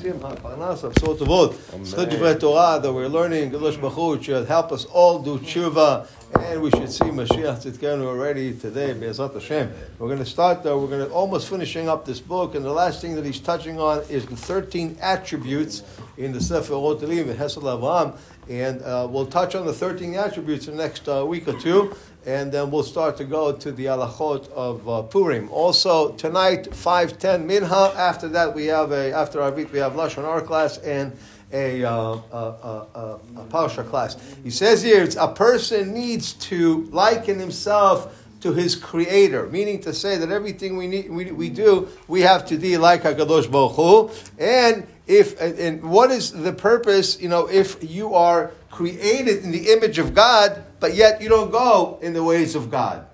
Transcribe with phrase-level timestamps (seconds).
[0.00, 1.52] Simcha, Parnasa, B'sorot Tovot,
[1.82, 6.06] Zchut Divrei Torah that we're learning, Kadosh Baruch Hu should help us all do tshuva,
[6.38, 9.72] and we should see Mashiach Tzidkenu already today, Be'ezat Hashem.
[9.98, 12.72] We're going to start, though, we're going to almost finishing up this book, and the
[12.72, 15.82] last thing that he's touching on is the 13 attributes
[16.18, 18.18] in the Sefer Orot Elim, Hesed Avraham,
[18.48, 21.94] and uh, we'll touch on the 13 attributes in the next uh, week or two,
[22.26, 25.48] and then we'll start to go to the halachot of uh, Purim.
[25.50, 27.94] Also, tonight, 5.10 Minha.
[27.96, 31.16] After that, we have a, after our week, we have Lashon Hara class and
[31.52, 34.16] a, uh, a, a, a, a class.
[34.42, 40.16] He says here, a person needs to liken himself to his creator, meaning to say
[40.16, 44.10] that everything we need, we, we do, we have to do like HaKadosh Baruch Hu.
[44.38, 49.72] And if, and what is the purpose, you know, if you are created in the
[49.72, 53.06] image of God, but yet you don't go in the ways of God.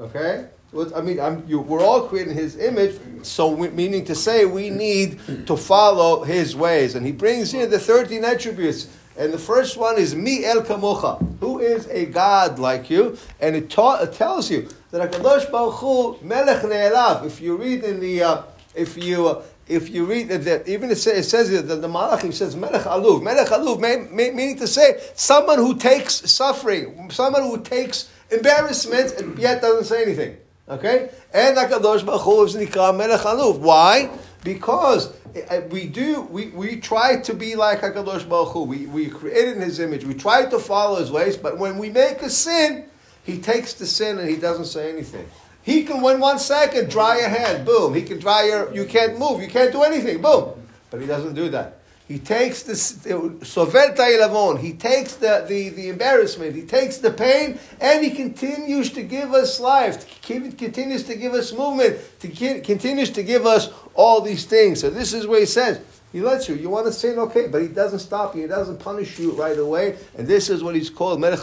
[0.00, 0.48] Okay?
[0.94, 4.68] I mean, you, we're all created in His image, so we, meaning to say we
[4.68, 6.94] need to follow His ways.
[6.94, 8.88] And He brings in the 13 attributes.
[9.18, 11.40] And the first one is Mi El Kamocha.
[11.40, 13.18] Who is a God like you?
[13.40, 17.26] And it, ta- it tells you that Baruch Hu, Melech Ne'elav.
[17.26, 18.42] If you read in the, uh,
[18.76, 22.32] if you, uh, if you read that, even it says, it says that the Malachim
[22.32, 23.20] says Melech Aluv.
[23.20, 29.60] Melech Aluv, meaning to say someone who takes suffering, someone who takes embarrassment and yet
[29.60, 30.36] doesn't say anything.
[30.68, 31.10] Okay?
[31.34, 33.58] And HaKadosh Baruch Hu is Nikra Melech Aluv.
[33.58, 34.10] Why?
[34.54, 38.62] Because eh, eh, we do, we, we try to be like HaKadosh Baruch Hu.
[38.62, 40.06] We, we created in His image.
[40.06, 42.86] We try to follow His ways, but when we make a sin,
[43.24, 45.28] He takes the sin and He doesn't say anything.
[45.60, 47.92] He can, win one second, dry your hand, boom.
[47.92, 50.54] He can dry your, you can't move, you can't do anything, boom.
[50.88, 51.80] But he doesn't do that.
[52.08, 54.58] He takes the sovel ta'ilavon.
[54.58, 56.56] He takes the, the, the embarrassment.
[56.56, 60.22] He takes the pain, and he continues to give us life.
[60.22, 61.98] Continues to give us movement.
[62.20, 62.28] To,
[62.62, 64.80] continues to give us all these things.
[64.80, 66.54] So this is where he says, he lets you.
[66.54, 68.42] You want to sin, okay, but he doesn't stop you.
[68.42, 69.98] He doesn't punish you right away.
[70.16, 71.40] And this is what he's called Melech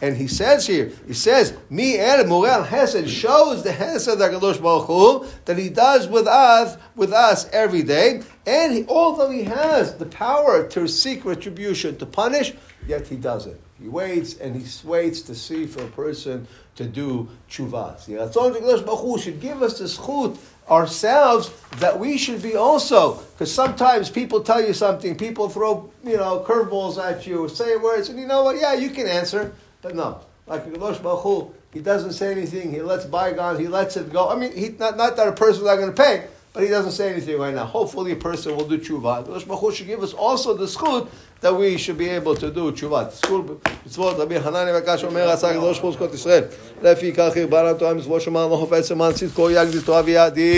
[0.00, 5.58] And he says here, he says, "Me el murel hesed shows the hesed Hu that
[5.58, 8.22] he does with us, with us every day.
[8.46, 12.52] And he, although he has the power to seek retribution, to punish,
[12.86, 13.60] yet he doesn't.
[13.80, 16.46] He waits and he waits to see for a person
[16.76, 18.00] to do tshuva.
[18.00, 20.38] See, Baruch should give us the zchut
[20.70, 26.16] ourselves that we should be also because sometimes people tell you something people throw you
[26.16, 29.94] know curveballs at you say words and you know what yeah you can answer but
[29.94, 30.18] no
[30.48, 34.28] like Kadosh Baruch Hu, he doesn't say anything he lets bygones he lets it go
[34.28, 36.70] I mean he, not, not that a person is not going to pay but he
[36.70, 37.66] doesn't say anything right now.
[37.66, 39.28] Hopefully, a person will do tshuva.
[39.28, 41.06] Rosh Baruch should give us also the zchut
[41.42, 43.12] that we should be able to do tshuva.
[43.12, 44.18] Schut mitzvot.
[44.18, 46.48] Rabbi Hananya ben Akashya Omer Asak Rosh Baruch Kot Yisrael.
[46.80, 50.54] Lefi Kachir Baran Torah Mitzvot Shomar Lohofet Seman Tzidko Yagdi Torah V'Yadi.